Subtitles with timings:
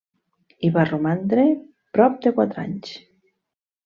[0.61, 1.43] Hi va romandre
[1.97, 2.95] prop de quatre anys.